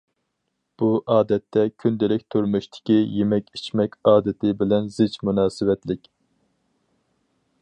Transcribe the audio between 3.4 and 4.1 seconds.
ئىچمەك